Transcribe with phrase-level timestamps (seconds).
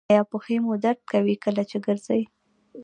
[0.09, 2.21] ایا پښې مو درد کوي کله چې ګرځئ؟